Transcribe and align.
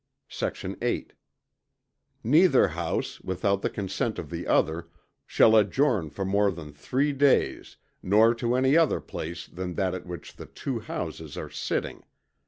Sect. 0.29 0.65
8. 0.81 1.13
Neither 2.23 2.67
House, 2.69 3.21
without 3.21 3.61
the 3.61 3.69
consent 3.69 4.17
of 4.17 4.31
the 4.31 4.47
other, 4.47 4.87
shall 5.27 5.55
adjourn 5.55 6.09
for 6.09 6.25
more 6.25 6.49
than 6.49 6.73
three 6.73 7.13
days 7.13 7.77
nor 8.01 8.33
to 8.33 8.55
any 8.55 8.75
other 8.75 8.99
place 8.99 9.45
than 9.45 9.75
that 9.75 9.93
at 9.93 10.07
which 10.07 10.37
the 10.37 10.47
two 10.47 10.79
Houses 10.79 11.37
are 11.37 11.51
sitting. 11.51 12.01